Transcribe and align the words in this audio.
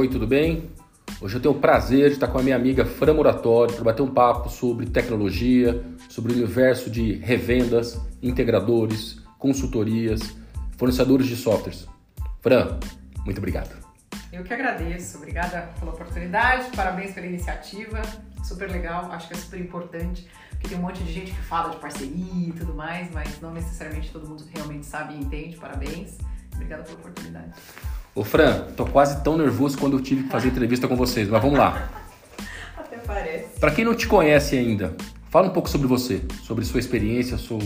Oi, 0.00 0.08
tudo 0.08 0.26
bem? 0.26 0.70
Hoje 1.20 1.36
eu 1.36 1.42
tenho 1.42 1.54
o 1.54 1.60
prazer 1.60 2.08
de 2.08 2.14
estar 2.14 2.26
com 2.28 2.38
a 2.38 2.42
minha 2.42 2.56
amiga 2.56 2.86
Fran 2.86 3.12
Moratório 3.12 3.74
para 3.74 3.84
bater 3.84 4.00
um 4.00 4.10
papo 4.10 4.48
sobre 4.48 4.86
tecnologia, 4.86 5.84
sobre 6.08 6.32
o 6.32 6.36
universo 6.36 6.88
de 6.88 7.16
revendas, 7.16 8.00
integradores, 8.22 9.20
consultorias, 9.38 10.34
fornecedores 10.78 11.26
de 11.26 11.36
softwares. 11.36 11.86
Fran, 12.40 12.78
muito 13.26 13.36
obrigado. 13.36 13.76
Eu 14.32 14.42
que 14.42 14.54
agradeço, 14.54 15.18
obrigada 15.18 15.70
pela 15.78 15.92
oportunidade, 15.92 16.74
parabéns 16.74 17.12
pela 17.12 17.26
iniciativa, 17.26 18.00
super 18.42 18.70
legal, 18.70 19.12
acho 19.12 19.28
que 19.28 19.34
é 19.34 19.36
super 19.36 19.60
importante, 19.60 20.26
porque 20.48 20.68
tem 20.68 20.78
um 20.78 20.80
monte 20.80 21.04
de 21.04 21.12
gente 21.12 21.30
que 21.30 21.42
fala 21.42 21.68
de 21.68 21.76
parceria 21.76 22.48
e 22.48 22.52
tudo 22.52 22.72
mais, 22.72 23.12
mas 23.12 23.38
não 23.42 23.52
necessariamente 23.52 24.10
todo 24.10 24.26
mundo 24.26 24.48
realmente 24.54 24.86
sabe 24.86 25.12
e 25.12 25.18
entende, 25.18 25.58
parabéns, 25.58 26.16
obrigada 26.54 26.84
pela 26.84 26.96
oportunidade. 26.96 27.52
Ô 28.14 28.24
Fran, 28.24 28.72
tô 28.76 28.84
quase 28.84 29.22
tão 29.22 29.38
nervoso 29.38 29.78
quando 29.78 29.96
eu 29.96 30.02
tive 30.02 30.24
que 30.24 30.28
fazer 30.30 30.48
entrevista 30.48 30.88
com 30.88 30.96
vocês, 30.96 31.28
mas 31.28 31.40
vamos 31.40 31.58
lá. 31.58 31.88
Até 32.76 32.96
parece. 32.98 33.60
Para 33.60 33.70
quem 33.70 33.84
não 33.84 33.94
te 33.94 34.08
conhece 34.08 34.58
ainda, 34.58 34.96
fala 35.30 35.46
um 35.46 35.52
pouco 35.52 35.68
sobre 35.68 35.86
você, 35.86 36.22
sobre 36.42 36.64
sua 36.64 36.80
experiência, 36.80 37.38
seu, 37.38 37.58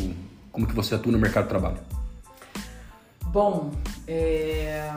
como 0.53 0.67
que 0.67 0.75
você 0.75 0.95
atua 0.95 1.11
no 1.11 1.19
mercado 1.19 1.45
de 1.45 1.49
trabalho. 1.49 1.79
Bom, 3.27 3.73
é... 4.07 4.93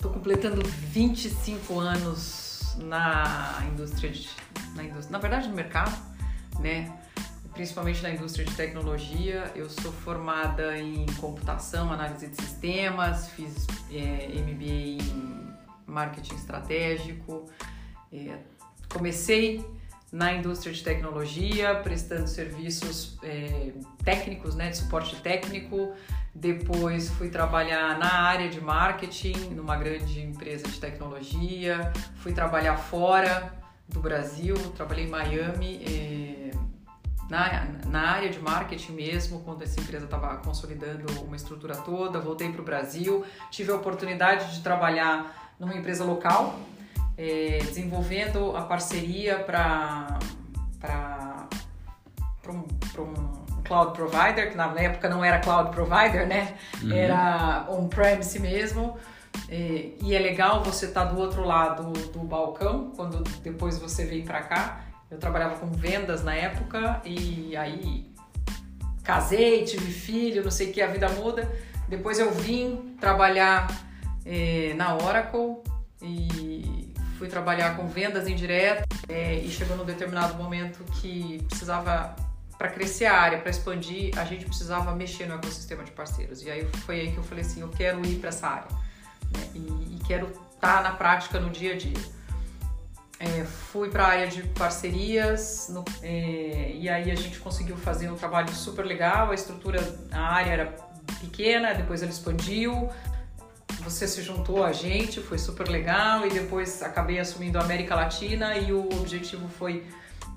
completando 0.00 0.62
25 0.64 1.80
anos 1.80 2.76
na 2.78 3.64
indústria, 3.72 4.10
de, 4.10 4.30
na 4.76 4.84
indústria, 4.84 5.10
na 5.10 5.18
verdade 5.18 5.48
no 5.48 5.56
mercado, 5.56 5.96
né? 6.60 6.90
Principalmente 7.52 8.02
na 8.02 8.10
indústria 8.10 8.44
de 8.44 8.54
tecnologia. 8.54 9.50
Eu 9.54 9.68
sou 9.68 9.92
formada 9.92 10.78
em 10.78 11.06
computação, 11.20 11.92
análise 11.92 12.26
de 12.28 12.36
sistemas, 12.36 13.28
fiz 13.30 13.66
é, 13.90 14.28
MBA 14.40 15.02
em 15.02 15.52
marketing 15.86 16.34
estratégico. 16.34 17.46
É, 18.12 18.38
comecei 18.88 19.64
na 20.10 20.34
indústria 20.34 20.72
de 20.72 20.82
tecnologia, 20.82 21.74
prestando 21.76 22.26
serviços 22.26 23.18
é, 23.22 23.72
técnicos, 24.04 24.54
né, 24.54 24.68
de 24.70 24.76
suporte 24.76 25.16
técnico. 25.16 25.94
Depois 26.34 27.10
fui 27.10 27.28
trabalhar 27.28 27.98
na 27.98 28.12
área 28.22 28.48
de 28.48 28.60
marketing, 28.60 29.54
numa 29.54 29.76
grande 29.76 30.20
empresa 30.20 30.66
de 30.68 30.78
tecnologia. 30.78 31.92
Fui 32.16 32.32
trabalhar 32.32 32.76
fora 32.76 33.54
do 33.88 34.00
Brasil, 34.00 34.56
trabalhei 34.76 35.06
em 35.06 35.10
Miami 35.10 35.82
é, 35.84 36.41
na, 37.32 37.66
na 37.86 38.10
área 38.10 38.28
de 38.28 38.38
marketing 38.38 38.92
mesmo, 38.92 39.40
quando 39.40 39.62
essa 39.62 39.80
empresa 39.80 40.04
estava 40.04 40.36
consolidando 40.36 41.10
uma 41.22 41.34
estrutura 41.34 41.74
toda, 41.74 42.20
voltei 42.20 42.52
para 42.52 42.60
o 42.60 42.64
Brasil, 42.64 43.24
tive 43.50 43.72
a 43.72 43.74
oportunidade 43.76 44.54
de 44.54 44.60
trabalhar 44.60 45.54
numa 45.58 45.74
empresa 45.74 46.04
local, 46.04 46.60
é, 47.16 47.58
desenvolvendo 47.64 48.54
a 48.54 48.60
parceria 48.62 49.38
para 49.38 50.18
um, 52.50 52.64
um 53.00 53.62
cloud 53.62 53.92
provider, 53.92 54.50
que 54.50 54.56
na 54.56 54.66
época 54.78 55.08
não 55.08 55.24
era 55.24 55.38
cloud 55.38 55.70
provider, 55.70 56.28
né? 56.28 56.54
Uhum. 56.82 56.92
Era 56.92 57.66
on-premise 57.70 58.38
mesmo. 58.40 58.98
E, 59.48 59.96
e, 60.02 60.14
é 60.14 60.18
legal 60.18 60.62
você 60.62 60.84
estar 60.84 61.06
tá 61.06 61.12
do 61.12 61.18
outro 61.18 61.42
lado 61.42 61.92
do 61.92 62.18
balcão, 62.18 62.92
quando 62.94 63.22
depois 63.40 63.78
você 63.78 64.04
vem 64.04 64.22
para 64.22 64.42
cá 64.42 64.91
eu 65.12 65.18
trabalhava 65.18 65.56
com 65.56 65.70
vendas 65.70 66.24
na 66.24 66.34
época 66.34 67.02
e 67.04 67.54
aí 67.54 68.10
casei, 69.04 69.62
tive 69.64 69.92
filho, 69.92 70.42
não 70.42 70.50
sei 70.50 70.70
o 70.70 70.72
que, 70.72 70.80
a 70.80 70.86
vida 70.86 71.06
muda. 71.10 71.50
Depois 71.86 72.18
eu 72.18 72.32
vim 72.32 72.96
trabalhar 72.98 73.68
eh, 74.24 74.72
na 74.74 74.96
Oracle 74.96 75.62
e 76.00 76.94
fui 77.18 77.28
trabalhar 77.28 77.76
com 77.76 77.86
vendas 77.86 78.26
indiretas 78.26 78.86
eh, 79.06 79.42
e 79.44 79.50
chegou 79.50 79.76
num 79.76 79.84
determinado 79.84 80.34
momento 80.34 80.82
que 80.94 81.44
precisava 81.46 82.16
para 82.56 82.68
crescer 82.70 83.04
a 83.04 83.20
área, 83.20 83.38
para 83.38 83.50
expandir, 83.50 84.18
a 84.18 84.24
gente 84.24 84.46
precisava 84.46 84.94
mexer 84.94 85.26
no 85.26 85.34
ecossistema 85.34 85.84
de 85.84 85.90
parceiros. 85.90 86.42
E 86.42 86.50
aí 86.50 86.64
foi 86.86 87.00
aí 87.00 87.12
que 87.12 87.18
eu 87.18 87.22
falei 87.22 87.44
assim, 87.44 87.60
eu 87.60 87.68
quero 87.68 88.04
ir 88.06 88.18
para 88.18 88.30
essa 88.30 88.46
área 88.46 88.68
né? 89.30 89.50
e, 89.54 89.96
e 89.96 90.00
quero 90.06 90.28
estar 90.28 90.76
tá 90.78 90.82
na 90.82 90.92
prática 90.92 91.38
no 91.38 91.50
dia 91.50 91.74
a 91.74 91.76
dia. 91.76 92.21
É, 93.24 93.44
fui 93.44 93.88
para 93.88 94.04
a 94.04 94.08
área 94.08 94.26
de 94.26 94.42
parcerias 94.42 95.68
no, 95.68 95.84
é, 96.02 96.72
e 96.74 96.88
aí 96.88 97.08
a 97.08 97.14
gente 97.14 97.38
conseguiu 97.38 97.76
fazer 97.76 98.10
um 98.10 98.16
trabalho 98.16 98.52
super 98.52 98.84
legal. 98.84 99.30
A 99.30 99.34
estrutura, 99.34 99.78
a 100.10 100.20
área 100.20 100.50
era 100.50 100.66
pequena, 101.20 101.72
depois 101.72 102.02
ela 102.02 102.10
expandiu. 102.10 102.90
Você 103.84 104.08
se 104.08 104.22
juntou 104.22 104.64
a 104.64 104.72
gente, 104.72 105.20
foi 105.20 105.38
super 105.38 105.68
legal 105.68 106.26
e 106.26 106.30
depois 106.30 106.82
acabei 106.82 107.20
assumindo 107.20 107.58
a 107.58 107.62
América 107.62 107.94
Latina 107.94 108.56
e 108.58 108.72
o 108.72 108.88
objetivo 108.98 109.48
foi 109.48 109.86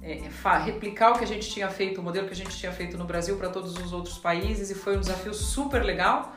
é, 0.03 0.21
replicar 0.63 1.13
o 1.13 1.17
que 1.17 1.23
a 1.23 1.27
gente 1.27 1.49
tinha 1.49 1.69
feito, 1.69 2.01
o 2.01 2.03
modelo 2.03 2.27
que 2.27 2.33
a 2.33 2.37
gente 2.37 2.55
tinha 2.55 2.71
feito 2.71 2.99
no 2.99 3.05
Brasil 3.05 3.35
para 3.35 3.49
todos 3.49 3.75
os 3.77 3.93
outros 3.93 4.19
países 4.19 4.69
e 4.69 4.75
foi 4.75 4.95
um 4.95 4.99
desafio 4.99 5.33
super 5.33 5.83
legal 5.83 6.35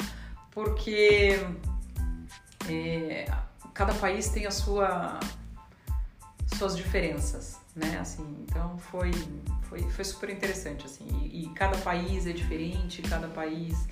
porque 0.51 1.39
é, 2.67 3.31
cada 3.75 3.93
país 3.93 4.31
tem 4.31 4.47
a 4.47 4.51
sua 4.51 5.21
suas 6.59 6.77
diferenças, 6.77 7.57
né? 7.75 7.99
Assim, 8.01 8.37
então 8.47 8.77
foi, 8.79 9.13
foi, 9.63 9.83
foi 9.83 10.05
super 10.05 10.31
interessante, 10.31 10.85
assim. 10.85 11.07
E, 11.23 11.45
e 11.45 11.49
cada 11.51 11.79
país 11.79 12.27
é 12.27 12.33
diferente, 12.33 13.03
cada 13.03 13.29
país... 13.29 13.87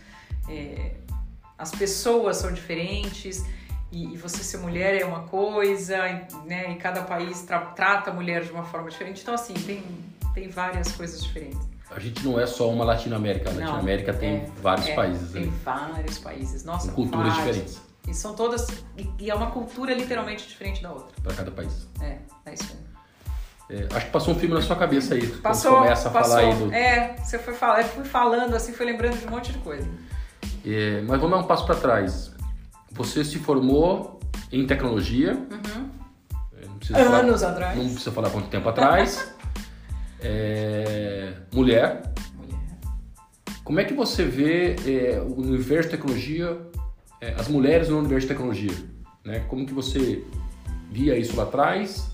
É, 0.48 0.96
as 1.58 1.70
pessoas 1.70 2.36
são 2.36 2.52
diferentes 2.52 3.44
e, 3.90 4.12
e, 4.12 4.16
você 4.16 4.38
ser 4.38 4.58
mulher 4.58 5.00
é 5.00 5.04
uma 5.04 5.20
coisa, 5.20 5.96
né? 6.44 6.72
E 6.72 6.76
cada 6.76 7.02
país 7.02 7.42
tra 7.42 7.60
trata 7.60 8.10
a 8.10 8.14
mulher 8.14 8.44
de 8.44 8.50
uma 8.50 8.64
forma 8.64 8.90
diferente. 8.90 9.22
Então, 9.22 9.34
assim, 9.34 9.54
tem, 9.54 9.82
tem 10.34 10.48
várias 10.48 10.92
coisas 10.92 11.22
diferentes. 11.22 11.66
A 11.90 12.00
gente 12.00 12.24
não 12.24 12.38
é 12.38 12.46
só 12.46 12.68
uma 12.68 12.84
Latinoamérica. 12.84 13.48
A 13.48 13.52
Latinoamérica 13.52 14.12
tem 14.12 14.36
é, 14.36 14.50
vários 14.60 14.88
é, 14.88 14.94
países. 14.94 15.32
Tem 15.32 15.48
vários 15.48 16.18
países. 16.18 16.64
Nossa, 16.64 16.88
Com 16.88 16.94
culturas 16.94 17.34
vários. 17.34 17.56
diferentes. 17.56 17.85
E 18.06 18.14
são 18.14 18.34
todas. 18.34 18.66
E 19.18 19.30
é 19.30 19.34
uma 19.34 19.50
cultura 19.50 19.92
literalmente 19.92 20.46
diferente 20.46 20.82
da 20.82 20.92
outra. 20.92 21.14
Para 21.22 21.34
cada 21.34 21.50
país. 21.50 21.88
É, 22.00 22.18
é 22.44 22.54
isso 22.54 22.64
mesmo. 22.64 22.86
É, 23.68 23.88
acho 23.96 24.06
que 24.06 24.12
passou 24.12 24.34
um 24.34 24.38
filme 24.38 24.54
na 24.54 24.62
sua 24.62 24.76
cabeça 24.76 25.14
aí. 25.14 25.26
Passou. 25.26 25.78
começa 25.78 26.08
a 26.08 26.12
passou. 26.12 26.36
falar 26.36 26.48
aí 26.48 26.54
do. 26.54 26.72
É, 26.72 27.16
você 27.16 27.38
foi 27.38 27.52
falar, 27.52 27.82
fui 27.84 28.04
falando 28.04 28.54
assim, 28.54 28.72
foi 28.72 28.86
lembrando 28.86 29.18
de 29.18 29.26
um 29.26 29.30
monte 29.30 29.52
de 29.52 29.58
coisa. 29.58 29.88
É, 30.64 31.00
mas 31.02 31.20
vamos 31.20 31.30
dar 31.30 31.44
um 31.44 31.46
passo 31.46 31.66
para 31.66 31.74
trás. 31.74 32.32
Você 32.92 33.24
se 33.24 33.38
formou 33.38 34.20
em 34.52 34.66
tecnologia. 34.66 35.34
Uhum. 35.34 35.96
Anos 36.94 37.40
falar, 37.40 37.52
atrás. 37.52 37.78
Não 37.78 37.86
precisa 37.86 38.12
falar 38.12 38.30
quanto 38.30 38.48
tempo 38.48 38.68
atrás. 38.68 39.34
é, 40.22 41.32
mulher. 41.52 42.02
Mulher. 42.36 42.56
Como 43.64 43.80
é 43.80 43.84
que 43.84 43.94
você 43.94 44.24
vê 44.24 44.76
é, 44.86 45.20
o 45.20 45.40
universo 45.40 45.90
de 45.90 45.96
tecnologia 45.96 46.56
é, 47.20 47.34
as 47.38 47.48
mulheres 47.48 47.88
no 47.88 47.98
universo 47.98 48.26
de 48.26 48.34
tecnologia. 48.34 48.72
Né? 49.24 49.40
Como 49.48 49.66
que 49.66 49.72
você 49.72 50.24
via 50.90 51.16
isso 51.16 51.36
lá 51.36 51.44
atrás? 51.44 52.10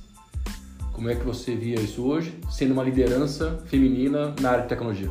Como 0.93 1.09
é 1.11 1.15
que 1.15 1.25
você 1.25 1.55
via 1.57 1.81
isso 1.81 2.05
hoje, 2.05 2.39
sendo 2.51 2.73
uma 2.73 2.83
liderança 2.83 3.63
feminina 3.67 4.35
na 4.41 4.51
área 4.51 4.63
de 4.63 4.69
tecnologia? 4.69 5.11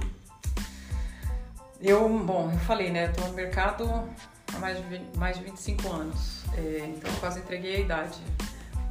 Eu, 1.81 2.07
bom, 2.07 2.52
eu 2.52 2.59
falei, 2.59 2.91
né? 2.91 3.06
Estou 3.06 3.28
no 3.28 3.34
mercado 3.34 3.84
há 4.53 4.59
mais 4.59 4.78
de, 4.78 4.84
20, 4.84 5.18
mais 5.18 5.38
de 5.38 5.43
25 5.43 5.91
anos, 5.91 6.43
é, 6.55 6.93
então 6.96 7.11
quase 7.20 7.40
entreguei 7.40 7.78
a 7.78 7.79
idade. 7.79 8.20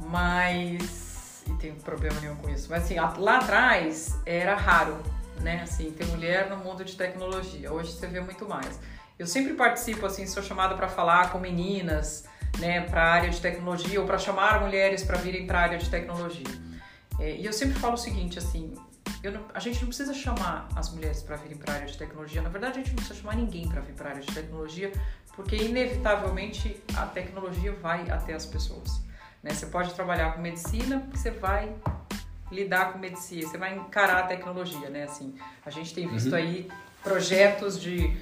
Mas, 0.09 1.43
e 1.47 1.53
tenho 1.53 1.75
problema 1.75 2.19
nenhum 2.19 2.35
com 2.35 2.49
isso, 2.49 2.67
mas 2.69 2.83
assim, 2.83 2.95
lá 2.95 3.37
atrás 3.37 4.17
era 4.25 4.55
raro, 4.55 4.97
né? 5.39 5.61
Assim, 5.63 5.91
ter 5.91 6.05
mulher 6.07 6.49
no 6.49 6.57
mundo 6.57 6.83
de 6.83 6.95
tecnologia. 6.95 7.71
Hoje 7.71 7.93
você 7.93 8.07
vê 8.07 8.19
muito 8.19 8.47
mais. 8.47 8.77
Eu 9.21 9.27
sempre 9.27 9.53
participo, 9.53 10.03
assim, 10.03 10.25
sou 10.25 10.41
chamada 10.41 10.73
para 10.73 10.87
falar 10.87 11.31
com 11.31 11.37
meninas, 11.37 12.25
né, 12.57 12.81
para 12.81 13.03
a 13.03 13.11
área 13.11 13.29
de 13.29 13.39
tecnologia 13.39 14.01
ou 14.01 14.07
para 14.07 14.17
chamar 14.17 14.61
mulheres 14.61 15.03
para 15.03 15.15
virem 15.19 15.45
para 15.45 15.59
a 15.59 15.61
área 15.61 15.77
de 15.77 15.87
tecnologia. 15.87 16.47
É, 17.19 17.35
e 17.35 17.45
eu 17.45 17.53
sempre 17.53 17.77
falo 17.77 17.93
o 17.93 17.97
seguinte, 17.97 18.39
assim, 18.39 18.73
não, 19.23 19.45
a 19.53 19.59
gente 19.59 19.79
não 19.79 19.89
precisa 19.89 20.11
chamar 20.11 20.67
as 20.75 20.91
mulheres 20.91 21.21
para 21.21 21.35
virem 21.35 21.55
para 21.55 21.71
a 21.71 21.75
área 21.75 21.87
de 21.87 21.95
tecnologia. 21.99 22.41
Na 22.41 22.49
verdade, 22.49 22.79
a 22.79 22.81
gente 22.81 22.87
não 22.87 22.95
precisa 22.95 23.19
chamar 23.19 23.35
ninguém 23.35 23.67
para 23.67 23.79
vir 23.81 23.93
para 23.93 24.07
a 24.07 24.11
área 24.13 24.23
de 24.23 24.33
tecnologia, 24.33 24.91
porque 25.35 25.55
inevitavelmente 25.55 26.81
a 26.97 27.05
tecnologia 27.05 27.73
vai 27.73 28.09
até 28.09 28.33
as 28.33 28.47
pessoas. 28.47 29.03
Né? 29.43 29.53
Você 29.53 29.67
pode 29.67 29.93
trabalhar 29.93 30.33
com 30.33 30.41
medicina, 30.41 30.99
porque 30.99 31.17
você 31.17 31.29
vai 31.29 31.75
lidar 32.51 32.91
com 32.91 32.97
medicina, 32.97 33.47
você 33.47 33.59
vai 33.59 33.77
encarar 33.77 34.23
a 34.23 34.23
tecnologia, 34.23 34.89
né? 34.89 35.03
Assim, 35.03 35.35
a 35.63 35.69
gente 35.69 35.93
tem 35.93 36.07
visto 36.07 36.31
uhum. 36.31 36.37
aí 36.37 36.71
projetos 37.03 37.79
de 37.79 38.19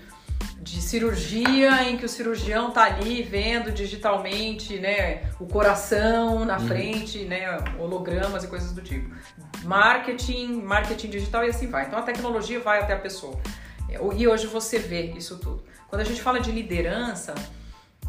de 0.61 0.81
cirurgia 0.81 1.83
em 1.89 1.97
que 1.97 2.05
o 2.05 2.09
cirurgião 2.09 2.71
tá 2.71 2.83
ali 2.83 3.23
vendo 3.23 3.71
digitalmente, 3.71 4.77
né, 4.77 5.23
o 5.39 5.45
coração 5.45 6.43
na 6.45 6.57
uhum. 6.57 6.67
frente, 6.67 7.19
né, 7.25 7.57
hologramas 7.77 8.43
e 8.43 8.47
coisas 8.47 8.71
do 8.71 8.81
tipo. 8.81 9.09
Marketing, 9.63 10.61
marketing 10.61 11.09
digital 11.09 11.45
e 11.45 11.49
assim 11.49 11.67
vai. 11.67 11.85
Então 11.85 11.99
a 11.99 12.03
tecnologia 12.03 12.59
vai 12.59 12.79
até 12.79 12.93
a 12.93 12.99
pessoa. 12.99 13.39
E 14.15 14.27
hoje 14.27 14.47
você 14.47 14.77
vê 14.77 15.11
isso 15.11 15.37
tudo. 15.37 15.63
Quando 15.87 16.01
a 16.01 16.05
gente 16.05 16.21
fala 16.21 16.39
de 16.39 16.51
liderança, 16.51 17.33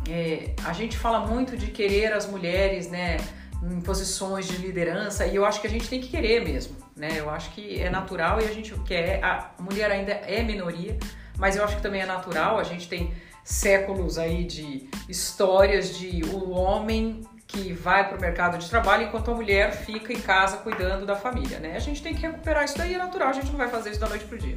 é, 0.09 0.55
a 0.65 0.73
gente 0.73 0.97
fala 0.97 1.27
muito 1.27 1.57
de 1.57 1.69
querer 1.69 2.13
as 2.13 2.27
mulheres, 2.27 2.91
né, 2.91 3.17
em 3.63 3.81
posições 3.81 4.47
de 4.47 4.57
liderança 4.57 5.27
e 5.27 5.37
eu 5.37 5.45
acho 5.45 5.61
que 5.61 5.67
a 5.67 5.71
gente 5.71 5.89
tem 5.89 6.01
que 6.01 6.09
querer 6.09 6.43
mesmo, 6.43 6.77
né? 6.97 7.11
Eu 7.17 7.29
acho 7.29 7.51
que 7.51 7.81
é 7.81 7.91
natural 7.91 8.41
e 8.41 8.45
a 8.45 8.53
gente 8.53 8.75
quer. 8.87 9.23
A 9.23 9.51
mulher 9.59 9.91
ainda 9.91 10.13
é 10.13 10.43
minoria, 10.43 10.99
mas 11.41 11.57
eu 11.57 11.65
acho 11.65 11.77
que 11.77 11.83
também 11.83 12.03
é 12.03 12.07
natural. 12.07 12.59
A 12.59 12.63
gente 12.63 12.87
tem 12.87 13.13
séculos 13.43 14.19
aí 14.19 14.45
de 14.45 14.89
histórias 15.09 15.97
de 15.97 16.23
o 16.27 16.51
homem 16.51 17.23
que 17.49 17.73
vai 17.73 18.07
para 18.07 18.17
o 18.17 18.21
mercado 18.21 18.59
de 18.59 18.69
trabalho 18.69 19.05
enquanto 19.05 19.31
a 19.31 19.35
mulher 19.35 19.73
fica 19.73 20.13
em 20.13 20.21
casa 20.21 20.59
cuidando 20.59 21.05
da 21.05 21.17
família, 21.17 21.59
né? 21.59 21.75
A 21.75 21.81
gente 21.81 22.01
tem 22.01 22.15
que 22.15 22.21
recuperar 22.21 22.65
isso 22.65 22.79
daí, 22.79 22.95
é 22.95 22.99
natural, 22.99 23.31
a 23.31 23.33
gente 23.33 23.51
não 23.51 23.57
vai 23.57 23.69
fazer 23.69 23.91
isso 23.91 23.99
da 23.99 24.09
noite 24.09 24.25
pro 24.27 24.39
dia. 24.39 24.57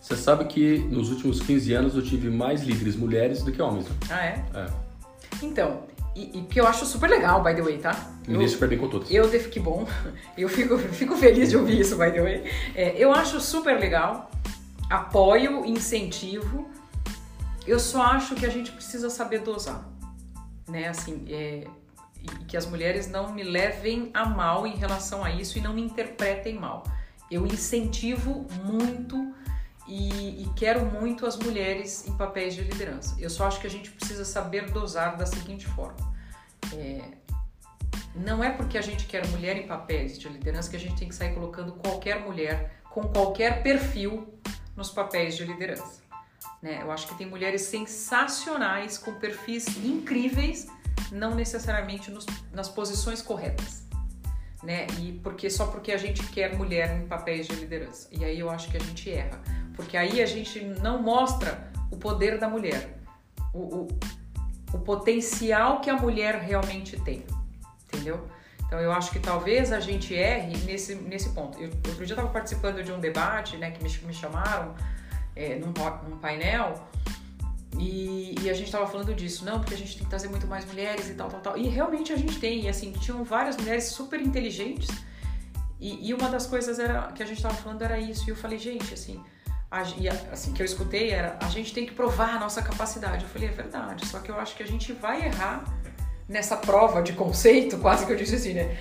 Você 0.00 0.16
sabe 0.16 0.44
que 0.44 0.78
nos 0.78 1.10
últimos 1.10 1.40
15 1.40 1.74
anos 1.74 1.96
eu 1.96 2.02
tive 2.02 2.30
mais 2.30 2.62
líderes 2.62 2.94
mulheres 2.94 3.42
do 3.42 3.50
que 3.50 3.60
homens. 3.60 3.86
Né? 3.88 3.96
Ah, 4.08 4.24
é? 4.24 4.44
É. 4.54 4.66
Então, 5.42 5.82
e, 6.14 6.38
e 6.38 6.42
que 6.42 6.60
eu 6.60 6.66
acho 6.66 6.86
super 6.86 7.10
legal, 7.10 7.42
by 7.42 7.54
the 7.54 7.62
way, 7.62 7.78
tá? 7.78 8.10
Me 8.26 8.38
dei 8.38 8.48
super 8.48 8.68
bem 8.68 8.78
com 8.78 8.88
todos. 8.88 9.10
Eu, 9.10 9.28
que 9.28 9.58
bom, 9.58 9.86
eu 10.38 10.48
fico, 10.48 10.78
fico 10.78 11.16
feliz 11.16 11.50
de 11.50 11.56
ouvir 11.56 11.80
isso, 11.80 11.96
by 11.96 12.10
the 12.12 12.22
way. 12.22 12.44
É, 12.74 12.94
eu 12.96 13.12
acho 13.12 13.40
super 13.40 13.78
legal, 13.78 14.30
apoio, 14.90 15.64
incentivo, 15.64 16.70
eu 17.66 17.78
só 17.78 18.02
acho 18.02 18.34
que 18.34 18.44
a 18.44 18.50
gente 18.50 18.70
precisa 18.72 19.08
saber 19.08 19.40
dosar, 19.40 19.88
né? 20.68 20.88
Assim, 20.88 21.24
é, 21.28 21.66
e 22.20 22.44
que 22.44 22.56
as 22.56 22.66
mulheres 22.66 23.08
não 23.08 23.32
me 23.32 23.42
levem 23.42 24.10
a 24.14 24.24
mal 24.24 24.66
em 24.66 24.76
relação 24.76 25.24
a 25.24 25.30
isso 25.30 25.58
e 25.58 25.60
não 25.60 25.72
me 25.72 25.82
interpretem 25.82 26.54
mal. 26.54 26.84
Eu 27.30 27.46
incentivo 27.46 28.46
muito 28.64 29.34
e, 29.86 30.42
e, 30.42 30.50
quero 30.56 30.84
muito 30.86 31.26
as 31.26 31.36
mulheres 31.36 32.06
em 32.06 32.16
papéis 32.16 32.54
de 32.54 32.62
liderança. 32.62 33.14
Eu 33.18 33.28
só 33.28 33.46
acho 33.46 33.60
que 33.60 33.66
a 33.66 33.70
gente 33.70 33.90
precisa 33.90 34.24
saber 34.24 34.70
dosar 34.70 35.16
da 35.16 35.26
seguinte 35.26 35.66
forma: 35.66 35.96
é, 36.72 37.02
não 38.14 38.42
é 38.42 38.50
porque 38.50 38.78
a 38.78 38.82
gente 38.82 39.06
quer 39.06 39.26
mulher 39.28 39.56
em 39.56 39.66
papéis 39.66 40.18
de 40.18 40.28
liderança 40.28 40.70
que 40.70 40.76
a 40.76 40.80
gente 40.80 40.96
tem 40.96 41.08
que 41.08 41.14
sair 41.14 41.34
colocando 41.34 41.72
qualquer 41.72 42.20
mulher 42.20 42.82
com 42.90 43.02
qualquer 43.02 43.62
perfil 43.62 44.34
nos 44.76 44.90
papéis 44.90 45.36
de 45.36 45.44
liderança. 45.44 46.02
Né? 46.62 46.80
Eu 46.82 46.90
acho 46.90 47.06
que 47.08 47.14
tem 47.16 47.26
mulheres 47.26 47.62
sensacionais 47.62 48.98
com 48.98 49.14
perfis 49.14 49.66
incríveis, 49.84 50.66
não 51.10 51.34
necessariamente 51.34 52.10
nos, 52.10 52.26
nas 52.52 52.68
posições 52.68 53.20
corretas. 53.20 53.84
Né? 54.62 54.86
E 55.00 55.12
porque 55.22 55.50
só 55.50 55.66
porque 55.66 55.92
a 55.92 55.98
gente 55.98 56.26
quer 56.28 56.56
mulher 56.56 56.96
em 56.96 57.06
papéis 57.06 57.46
de 57.46 57.54
liderança. 57.54 58.08
E 58.10 58.24
aí 58.24 58.40
eu 58.40 58.48
acho 58.48 58.70
que 58.70 58.76
a 58.76 58.80
gente 58.80 59.10
erra 59.10 59.40
porque 59.74 59.96
aí 59.96 60.22
a 60.22 60.26
gente 60.26 60.60
não 60.60 61.02
mostra 61.02 61.70
o 61.90 61.96
poder 61.96 62.38
da 62.38 62.48
mulher, 62.48 62.96
o, 63.52 63.58
o, 63.58 63.88
o 64.72 64.78
potencial 64.78 65.80
que 65.80 65.90
a 65.90 65.96
mulher 65.96 66.36
realmente 66.36 66.98
tem, 67.00 67.24
entendeu? 67.84 68.26
Então 68.74 68.82
eu 68.82 68.90
acho 68.90 69.12
que 69.12 69.20
talvez 69.20 69.72
a 69.72 69.78
gente 69.78 70.12
erre 70.12 70.56
nesse, 70.64 70.96
nesse 70.96 71.30
ponto. 71.30 71.56
Eu, 71.60 71.70
outro 71.86 72.04
dia 72.04 72.14
eu 72.14 72.18
estava 72.18 72.28
participando 72.28 72.82
de 72.82 72.90
um 72.90 72.98
debate, 72.98 73.56
né, 73.56 73.70
que 73.70 73.80
me, 73.80 73.88
me 74.04 74.12
chamaram 74.12 74.74
é, 75.36 75.54
num, 75.60 75.72
num 76.08 76.18
painel 76.18 76.84
e, 77.78 78.34
e, 78.40 78.50
a 78.50 78.52
gente 78.52 78.66
estava 78.66 78.84
falando 78.88 79.14
disso, 79.14 79.44
não, 79.44 79.60
porque 79.60 79.74
a 79.74 79.76
gente 79.76 79.94
tem 79.94 80.02
que 80.02 80.10
trazer 80.10 80.26
muito 80.26 80.48
mais 80.48 80.64
mulheres 80.64 81.08
e 81.08 81.14
tal, 81.14 81.28
tal, 81.28 81.40
tal. 81.40 81.56
E 81.56 81.68
realmente 81.68 82.12
a 82.12 82.16
gente 82.16 82.40
tem, 82.40 82.62
e 82.62 82.68
assim, 82.68 82.90
tinham 82.90 83.22
várias 83.22 83.56
mulheres 83.56 83.84
super 83.84 84.20
inteligentes 84.20 84.88
e, 85.78 86.08
e 86.08 86.12
uma 86.12 86.28
das 86.28 86.44
coisas 86.44 86.80
era 86.80 87.12
que 87.12 87.22
a 87.22 87.26
gente 87.26 87.36
estava 87.36 87.54
falando 87.54 87.82
era 87.82 87.96
isso. 88.00 88.24
E 88.26 88.30
eu 88.30 88.36
falei, 88.36 88.58
gente, 88.58 88.92
assim, 88.92 89.22
e 90.00 90.08
assim 90.08 90.52
que 90.52 90.60
eu 90.60 90.66
escutei 90.66 91.10
era 91.10 91.38
a 91.40 91.48
gente 91.48 91.72
tem 91.72 91.86
que 91.86 91.92
provar 91.92 92.30
a 92.30 92.40
nossa 92.40 92.60
capacidade. 92.60 93.22
Eu 93.22 93.30
falei, 93.30 93.48
é 93.50 93.52
verdade, 93.52 94.04
só 94.04 94.18
que 94.18 94.32
eu 94.32 94.40
acho 94.40 94.56
que 94.56 94.64
a 94.64 94.66
gente 94.66 94.92
vai 94.92 95.26
errar 95.26 95.62
nessa 96.28 96.56
prova 96.56 97.02
de 97.02 97.12
conceito, 97.12 97.78
quase 97.78 98.06
que 98.06 98.12
eu 98.12 98.16
disse 98.16 98.34
assim, 98.34 98.54
né? 98.54 98.76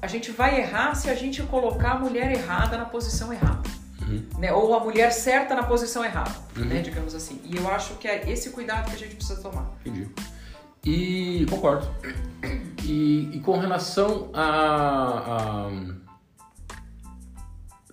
A 0.00 0.06
gente 0.06 0.30
vai 0.30 0.60
errar 0.60 0.94
se 0.94 1.08
a 1.08 1.14
gente 1.14 1.42
colocar 1.44 1.92
a 1.92 1.98
mulher 1.98 2.30
errada 2.30 2.76
na 2.76 2.84
posição 2.84 3.32
errada. 3.32 3.62
Uhum. 4.02 4.22
Né? 4.38 4.52
Ou 4.52 4.74
a 4.74 4.80
mulher 4.80 5.10
certa 5.12 5.54
na 5.54 5.62
posição 5.62 6.04
errada, 6.04 6.34
uhum. 6.56 6.64
né? 6.64 6.82
digamos 6.82 7.14
assim. 7.14 7.40
E 7.44 7.56
eu 7.56 7.66
acho 7.68 7.94
que 7.94 8.06
é 8.06 8.30
esse 8.30 8.50
cuidado 8.50 8.90
que 8.90 8.96
a 8.96 8.98
gente 8.98 9.16
precisa 9.16 9.40
tomar. 9.40 9.72
Entendi. 9.80 10.08
E 10.84 11.46
concordo. 11.48 11.88
E, 12.84 13.30
e 13.32 13.40
com 13.40 13.58
relação 13.58 14.28
a 14.34 15.70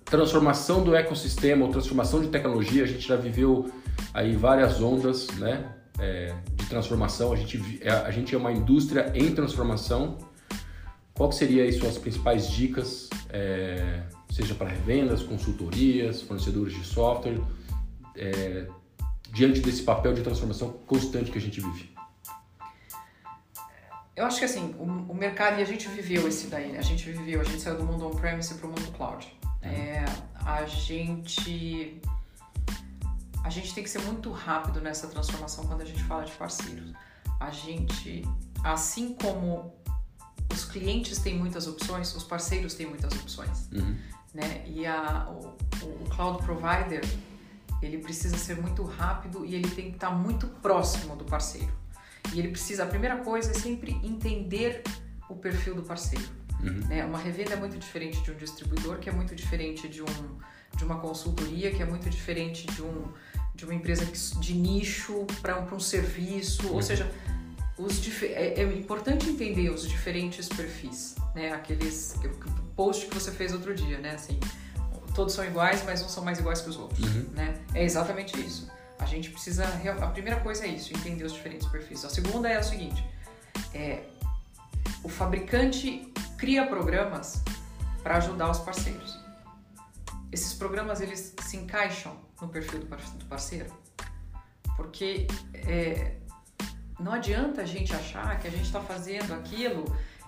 transformação 0.03 0.83
do 0.83 0.93
ecossistema 0.93 1.65
ou 1.65 1.71
transformação 1.71 2.21
de 2.21 2.27
tecnologia, 2.27 2.83
a 2.83 2.87
gente 2.87 3.07
já 3.07 3.15
viveu 3.15 3.71
aí 4.13 4.35
várias 4.35 4.81
ondas 4.81 5.27
né, 5.37 5.71
é, 5.97 6.35
transformação. 6.71 7.31
A 7.31 7.35
gente, 7.35 7.79
é, 7.81 7.91
a 7.91 8.11
gente 8.11 8.33
é 8.33 8.37
uma 8.37 8.51
indústria 8.51 9.11
em 9.13 9.33
transformação. 9.35 10.17
Qual 11.13 11.31
seria 11.31 11.63
aí 11.63 11.71
suas 11.71 11.97
principais 11.97 12.49
dicas, 12.49 13.09
é, 13.29 14.01
seja 14.31 14.55
para 14.55 14.69
revendas, 14.69 15.21
consultorias, 15.21 16.21
fornecedores 16.23 16.73
de 16.73 16.83
software, 16.83 17.39
é, 18.15 18.65
diante 19.31 19.59
desse 19.59 19.83
papel 19.83 20.13
de 20.13 20.21
transformação 20.21 20.69
constante 20.87 21.29
que 21.29 21.37
a 21.37 21.41
gente 21.41 21.61
vive? 21.61 21.91
Eu 24.15 24.25
acho 24.25 24.39
que 24.39 24.45
assim, 24.45 24.73
o, 24.79 25.11
o 25.11 25.15
mercado, 25.15 25.59
e 25.59 25.61
a 25.61 25.65
gente 25.65 25.87
viveu 25.89 26.27
esse 26.27 26.47
daí, 26.47 26.71
né? 26.71 26.79
A 26.79 26.83
gente 26.83 27.09
viveu, 27.09 27.41
a 27.41 27.43
gente 27.43 27.61
saiu 27.61 27.77
do 27.77 27.83
mundo 27.83 28.07
on-premise 28.07 28.53
para 28.55 28.67
o 28.67 28.69
mundo 28.69 28.91
cloud. 28.97 29.27
É, 29.61 30.05
a 30.45 30.65
gente 30.65 32.01
a 33.43 33.49
gente 33.49 33.73
tem 33.73 33.83
que 33.83 33.89
ser 33.89 34.01
muito 34.01 34.31
rápido 34.31 34.79
nessa 34.81 35.07
transformação 35.07 35.65
quando 35.65 35.81
a 35.81 35.85
gente 35.85 36.03
fala 36.03 36.23
de 36.23 36.31
parceiros. 36.33 36.93
A 37.39 37.49
gente, 37.49 38.23
assim 38.63 39.13
como 39.15 39.73
os 40.53 40.65
clientes 40.65 41.19
têm 41.19 41.37
muitas 41.37 41.67
opções, 41.67 42.13
os 42.15 42.23
parceiros 42.23 42.73
têm 42.73 42.87
muitas 42.87 43.13
opções, 43.13 43.69
uhum. 43.71 43.97
né? 44.33 44.63
E 44.67 44.85
a, 44.85 45.27
o, 45.29 45.57
o, 45.85 46.09
cloud 46.09 46.43
provider 46.43 47.01
ele 47.81 47.97
precisa 47.97 48.37
ser 48.37 48.61
muito 48.61 48.83
rápido 48.83 49.43
e 49.45 49.55
ele 49.55 49.69
tem 49.69 49.89
que 49.89 49.95
estar 49.95 50.11
muito 50.11 50.47
próximo 50.47 51.15
do 51.15 51.25
parceiro. 51.25 51.71
E 52.33 52.39
ele 52.39 52.49
precisa, 52.49 52.83
a 52.83 52.85
primeira 52.85 53.17
coisa 53.17 53.51
é 53.51 53.53
sempre 53.53 53.93
entender 54.03 54.83
o 55.27 55.35
perfil 55.35 55.73
do 55.73 55.81
parceiro. 55.81 56.25
Uhum. 56.59 56.87
Né? 56.87 57.03
Uma 57.03 57.17
revenda 57.17 57.53
é 57.53 57.55
muito 57.55 57.77
diferente 57.77 58.21
de 58.21 58.31
um 58.31 58.35
distribuidor, 58.35 58.99
que 58.99 59.09
é 59.09 59.11
muito 59.11 59.35
diferente 59.35 59.89
de, 59.89 60.03
um, 60.03 60.37
de 60.77 60.83
uma 60.83 60.99
consultoria, 60.99 61.71
que 61.71 61.81
é 61.81 61.85
muito 61.85 62.09
diferente 62.09 62.67
de, 62.67 62.83
um, 62.83 63.11
de 63.53 63.65
uma 63.65 63.73
empresa 63.73 64.05
de 64.39 64.53
nicho 64.53 65.25
para 65.41 65.59
um, 65.59 65.75
um 65.75 65.79
serviço. 65.79 66.67
Uhum. 66.67 66.75
Ou 66.75 66.81
seja, 66.81 67.11
os 67.77 67.99
é, 68.23 68.61
é, 68.61 68.63
importante 68.63 69.29
entender 69.29 69.69
os 69.69 69.87
diferentes 69.87 70.47
perfis, 70.47 71.15
né? 71.33 71.51
Aqueles 71.51 72.15
post 72.75 73.07
que 73.07 73.13
você 73.13 73.31
fez 73.31 73.53
outro 73.53 73.73
dia, 73.73 73.97
né? 73.99 74.11
Assim, 74.11 74.39
todos 75.13 75.33
são 75.33 75.45
iguais, 75.45 75.83
mas 75.85 76.01
uns 76.01 76.11
são 76.11 76.23
mais 76.23 76.39
iguais 76.39 76.61
que 76.61 76.69
os 76.69 76.77
outros, 76.77 76.99
uhum. 76.99 77.29
né? 77.33 77.59
É 77.73 77.83
exatamente 77.83 78.39
isso. 78.39 78.69
A 78.99 79.05
gente 79.05 79.31
precisa 79.31 79.65
a 79.65 80.07
primeira 80.07 80.39
coisa 80.39 80.65
é 80.65 80.67
isso, 80.67 80.93
entender 80.93 81.23
os 81.23 81.33
diferentes 81.33 81.67
perfis. 81.67 82.05
A 82.05 82.09
segunda 82.09 82.47
é 82.47 82.59
o 82.59 82.63
seguinte, 82.63 83.03
é 83.73 84.03
o 85.03 85.09
fabricante 85.09 86.11
cria 86.37 86.65
programas 86.67 87.43
para 88.03 88.17
ajudar 88.17 88.49
os 88.51 88.59
parceiros. 88.59 89.19
Esses 90.31 90.53
programas 90.53 91.01
eles 91.01 91.33
se 91.41 91.57
encaixam 91.57 92.15
no 92.41 92.49
perfil 92.49 92.79
do 92.79 93.25
parceiro, 93.25 93.71
porque 94.75 95.27
é, 95.53 96.15
não 96.99 97.13
adianta 97.13 97.61
a 97.61 97.65
gente 97.65 97.93
achar 97.93 98.39
que 98.39 98.47
a 98.47 98.51
gente 98.51 98.63
está 98.63 98.81
fazendo 98.81 99.33
aquilo 99.33 99.85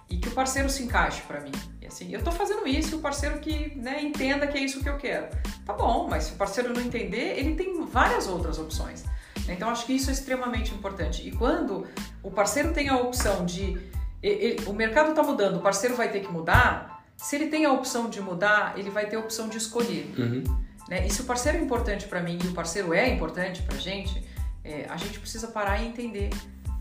e 0.10 0.18
que 0.18 0.28
o 0.28 0.32
parceiro 0.32 0.70
se 0.70 0.84
encaixe 0.84 1.22
para 1.24 1.42
mim. 1.42 1.52
E 1.82 1.88
assim, 1.88 2.12
eu 2.12 2.20
estou 2.20 2.32
fazendo 2.32 2.68
isso 2.68 2.92
e 2.92 2.96
o 2.96 3.00
parceiro 3.00 3.40
que 3.40 3.76
né, 3.76 4.02
entenda 4.02 4.46
que 4.48 4.58
é 4.58 4.62
isso 4.62 4.82
que 4.82 4.90
eu 4.90 4.98
quero. 4.98 5.28
Tá 5.66 5.74
bom, 5.74 6.08
mas 6.08 6.26
se 6.26 6.34
o 6.34 6.36
parceiro 6.36 6.74
não 6.74 6.82
entender, 6.82 7.40
ele 7.40 7.56
tem 7.56 7.84
várias 7.86 8.28
outras 8.28 8.60
opções. 8.60 9.04
Então 9.48 9.70
acho 9.70 9.86
que 9.86 9.94
isso 9.94 10.10
é 10.10 10.14
extremamente 10.14 10.74
importante. 10.74 11.28
E 11.28 11.32
quando 11.32 11.88
o 12.22 12.32
parceiro 12.32 12.74
tem 12.74 12.90
a 12.90 12.98
opção 12.98 13.46
de 13.46 13.78
ele, 14.22 14.64
o 14.66 14.74
mercado 14.74 15.10
está 15.10 15.24
mudando, 15.24 15.58
o 15.58 15.62
parceiro 15.62 15.96
vai 15.96 16.10
ter 16.10 16.22
que 16.22 16.32
mudar. 16.32 17.04
Se 17.18 17.36
ele 17.36 17.48
tem 17.48 17.66
a 17.66 17.72
opção 17.72 18.10
de 18.10 18.22
mudar, 18.22 18.78
ele 18.78 18.90
vai 18.90 19.08
ter 19.08 19.16
a 19.16 19.20
opção 19.20 19.50
de 19.50 19.58
escolher. 19.58 20.14
Uhum. 20.18 20.63
Né? 20.88 21.06
E 21.08 21.10
se 21.10 21.22
o 21.22 21.26
parceiro 21.26 21.58
é 21.58 21.62
importante 21.62 22.08
para 22.08 22.22
mim 22.22 22.38
e 22.44 22.48
o 22.48 22.54
parceiro 22.54 22.94
é 22.94 23.08
importante 23.10 23.62
para 23.62 23.76
a 23.76 23.80
gente, 23.80 24.24
é, 24.64 24.86
a 24.90 24.98
gente 24.98 25.20
precisa 25.20 25.48
parar 25.48 25.82
e 25.82 25.88
entender 25.88 26.30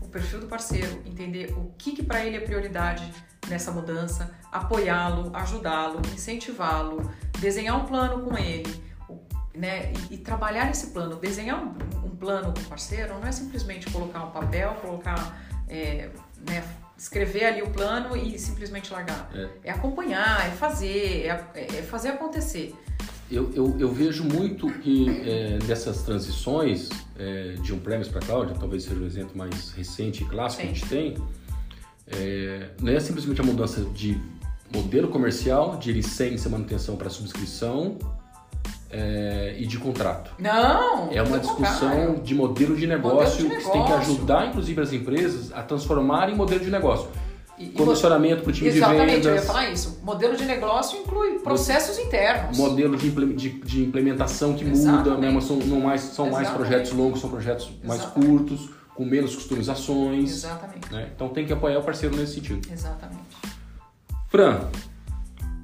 o 0.01 0.07
perfil 0.07 0.39
do 0.39 0.47
parceiro, 0.47 1.01
entender 1.05 1.53
o 1.57 1.73
que, 1.77 1.93
que 1.93 2.03
para 2.03 2.25
ele 2.25 2.37
é 2.37 2.39
prioridade 2.39 3.09
nessa 3.47 3.71
mudança, 3.71 4.31
apoiá-lo, 4.51 5.31
ajudá-lo, 5.35 6.01
incentivá-lo, 6.13 7.11
desenhar 7.39 7.77
um 7.77 7.85
plano 7.85 8.23
com 8.23 8.37
ele, 8.37 8.83
né? 9.53 9.91
E, 10.09 10.15
e 10.15 10.17
trabalhar 10.17 10.69
esse 10.71 10.87
plano. 10.87 11.17
Desenhar 11.17 11.61
um, 11.61 11.75
um, 12.05 12.15
plano 12.15 12.53
com 12.53 12.59
o 12.59 12.65
parceiro 12.65 13.13
não 13.15 13.27
é 13.27 13.31
simplesmente 13.31 13.89
colocar 13.89 14.23
um 14.23 14.31
papel, 14.31 14.75
colocar 14.75 15.37
é, 15.67 16.09
né, 16.47 16.63
escrever 16.97 17.45
ali 17.45 17.61
o 17.61 17.69
plano 17.69 18.15
e 18.15 18.37
simplesmente 18.39 18.91
largar. 18.91 19.29
É, 19.33 19.69
é 19.69 19.71
acompanhar, 19.71 20.47
é 20.47 20.51
fazer, 20.51 21.27
é, 21.27 21.49
é, 21.55 21.81
fazer 21.83 22.09
acontecer. 22.09 22.75
Eu, 23.33 23.51
eu, 23.55 23.75
eu, 23.79 23.91
vejo 23.91 24.23
muito 24.23 24.67
que 24.67 25.09
é, 25.27 25.57
dessas 25.65 26.03
transições 26.03 26.89
é, 27.17 27.53
de 27.53 27.73
on-premise 27.73 28.09
para 28.09 28.21
cloud, 28.21 28.53
talvez 28.59 28.83
seja 28.83 28.99
o 28.99 29.05
exemplo 29.05 29.35
mais 29.35 29.71
recente 29.71 30.23
e 30.23 30.25
clássico 30.27 30.61
Sim. 30.61 30.67
que 30.67 30.73
a 30.73 30.75
gente 30.75 30.89
tem, 30.89 31.17
é, 32.07 32.69
não 32.81 32.91
é 32.91 32.99
simplesmente 32.99 33.41
a 33.41 33.43
mudança 33.43 33.81
de 33.93 34.21
modelo 34.73 35.07
comercial, 35.07 35.77
de 35.77 35.91
licença 35.91 36.49
manutenção 36.49 36.95
para 36.95 37.09
subscrição 37.09 37.97
é, 38.89 39.55
e 39.57 39.65
de 39.65 39.77
contrato. 39.77 40.31
Não! 40.39 41.11
É 41.11 41.21
uma 41.21 41.39
discussão 41.39 42.15
de 42.15 42.35
modelo 42.35 42.75
de 42.75 42.85
negócio, 42.85 43.43
modelo 43.43 43.61
de 43.61 43.65
negócio. 43.65 43.71
que 43.71 43.71
tem 43.71 43.85
que 43.85 43.93
ajudar, 43.93 44.47
inclusive, 44.47 44.81
as 44.81 44.93
empresas 44.93 45.51
a 45.51 45.63
transformarem 45.63 46.35
em 46.35 46.37
modelo 46.37 46.63
de 46.63 46.69
negócio. 46.69 47.09
E, 47.63 47.69
Comissionamento 47.69 48.43
para 48.43 48.49
o 48.49 48.53
time 48.53 48.69
de 48.71 48.79
vendas. 48.79 48.91
Exatamente, 48.91 49.27
eu 49.27 49.35
ia 49.35 49.41
falar 49.41 49.69
isso. 49.69 49.99
Modelo 50.03 50.35
de 50.35 50.45
negócio 50.45 50.99
inclui 50.99 51.39
processos 51.39 51.97
internos. 51.97 52.57
Modelo 52.57 52.97
de, 52.97 53.09
de, 53.09 53.49
de 53.49 53.83
implementação 53.83 54.53
que 54.53 54.63
exatamente. 54.65 55.09
muda, 55.09 55.21
né? 55.21 55.31
Mas 55.31 55.43
são, 55.45 55.57
não 55.57 55.79
mais, 55.79 56.01
são 56.01 56.29
mais 56.29 56.49
projetos 56.49 56.91
longos, 56.91 57.21
são 57.21 57.29
projetos 57.29 57.71
mais 57.83 58.01
exatamente. 58.01 58.29
curtos, 58.29 58.69
com 58.95 59.05
menos 59.05 59.35
customizações. 59.35 60.31
Exatamente. 60.31 60.91
Né? 60.91 61.09
Então 61.15 61.29
tem 61.29 61.45
que 61.45 61.53
apoiar 61.53 61.79
o 61.79 61.83
parceiro 61.83 62.15
nesse 62.15 62.35
sentido. 62.35 62.67
Exatamente. 62.71 63.23
Fran, 64.29 64.67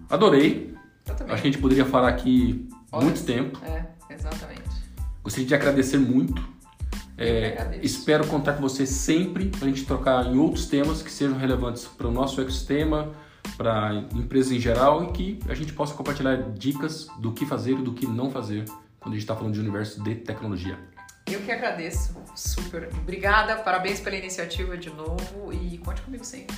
adorei. 0.09 0.73
Acho 1.07 1.25
que 1.25 1.31
a 1.31 1.37
gente 1.37 1.57
poderia 1.57 1.85
falar 1.85 2.09
aqui 2.09 2.69
Olha, 2.91 3.05
muito 3.05 3.23
tempo. 3.23 3.59
É, 3.65 3.83
exatamente. 4.13 4.61
Gostaria 5.23 5.47
de 5.47 5.55
agradecer 5.55 5.97
muito 5.97 6.58
é, 7.21 7.77
espero 7.83 8.25
contar 8.27 8.53
com 8.53 8.61
você 8.61 8.85
sempre 8.85 9.47
para 9.47 9.65
a 9.65 9.67
gente 9.67 9.85
trocar 9.85 10.25
em 10.25 10.37
outros 10.37 10.67
temas 10.67 11.01
que 11.01 11.11
sejam 11.11 11.37
relevantes 11.37 11.83
para 11.85 12.07
o 12.07 12.11
nosso 12.11 12.39
ecossistema, 12.39 13.11
para 13.57 13.93
empresas 14.15 14.53
em 14.53 14.59
geral 14.59 15.03
e 15.03 15.11
que 15.11 15.39
a 15.49 15.53
gente 15.53 15.73
possa 15.73 15.93
compartilhar 15.93 16.37
dicas 16.53 17.07
do 17.19 17.33
que 17.33 17.45
fazer 17.45 17.73
e 17.73 17.81
do 17.81 17.91
que 17.91 18.07
não 18.07 18.31
fazer 18.31 18.63
quando 19.01 19.13
a 19.13 19.17
gente 19.17 19.23
está 19.23 19.35
falando 19.35 19.53
de 19.53 19.59
universo 19.59 20.01
de 20.01 20.15
tecnologia. 20.15 20.79
Eu 21.27 21.41
que 21.41 21.51
agradeço, 21.51 22.15
super. 22.33 22.89
Obrigada, 23.01 23.57
parabéns 23.57 23.99
pela 23.99 24.15
iniciativa 24.15 24.77
de 24.77 24.89
novo 24.89 25.51
e 25.51 25.77
conte 25.79 26.01
comigo 26.01 26.23
sempre. 26.23 26.55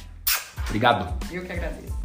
Obrigado. 0.67 1.11
Eu 1.33 1.43
que 1.43 1.51
agradeço. 1.51 1.99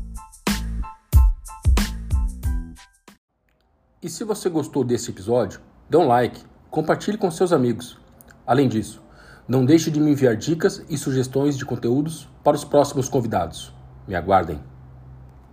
E 4.02 4.08
se 4.08 4.24
você 4.24 4.48
gostou 4.48 4.82
desse 4.82 5.10
episódio, 5.10 5.60
dê 5.90 5.98
um 5.98 6.06
like, 6.06 6.42
compartilhe 6.70 7.18
com 7.18 7.30
seus 7.30 7.52
amigos. 7.52 8.05
Além 8.46 8.68
disso, 8.68 9.02
não 9.48 9.64
deixe 9.64 9.90
de 9.90 10.00
me 10.00 10.12
enviar 10.12 10.36
dicas 10.36 10.84
e 10.88 10.96
sugestões 10.96 11.56
de 11.56 11.64
conteúdos 11.64 12.28
para 12.44 12.56
os 12.56 12.64
próximos 12.64 13.08
convidados. 13.08 13.72
Me 14.06 14.14
aguardem! 14.14 14.60